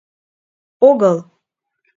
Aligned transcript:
Огыл. 0.89 1.17